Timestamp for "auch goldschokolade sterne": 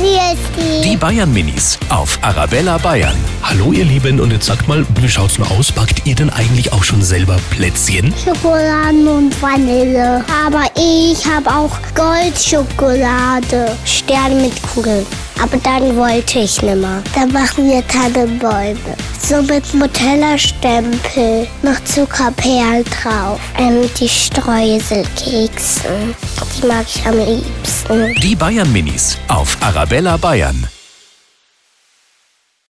11.54-14.36